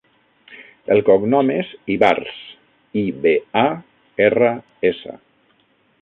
[0.95, 2.39] El cognom és Ibars:
[3.03, 3.67] i, be, a,
[4.31, 4.51] erra,
[4.93, 5.19] essa.